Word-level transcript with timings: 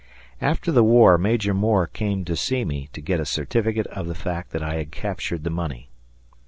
After 0.41 0.71
the 0.71 0.83
war, 0.83 1.19
Major 1.19 1.53
Moore 1.53 1.85
came 1.85 2.25
to 2.25 2.35
see 2.35 2.65
me 2.65 2.89
to 2.93 3.01
get 3.01 3.19
a 3.19 3.23
certificate 3.25 3.85
of 3.85 4.07
the 4.07 4.15
fact 4.15 4.49
that 4.49 4.63
I 4.63 4.77
had 4.77 4.91
captured 4.91 5.43
the 5.43 5.51
money. 5.51 5.89